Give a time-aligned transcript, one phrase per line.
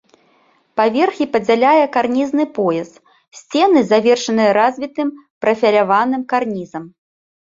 [0.79, 2.89] Паверхі падзяляе карнізны пояс,
[3.39, 5.13] сцены завершаны развітым
[5.47, 6.89] прафіляваным карнізам.